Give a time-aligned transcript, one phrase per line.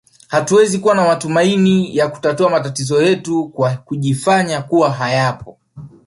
[0.27, 5.57] Hatuwezi kuwa na matumaini ya kutatua matatizo yetu kwa kujifanya kuwa hayapo